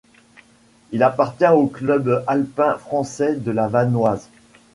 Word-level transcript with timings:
Il 0.91 1.03
appartient 1.03 1.45
au 1.49 1.67
Club 1.67 2.23
alpin 2.25 2.75
français 2.79 3.35
de 3.35 3.51
la 3.51 3.67
Vanoise. 3.67 4.29